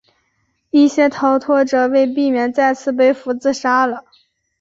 [0.71, 4.03] 一些逃脱者为避免再次被俘自杀了。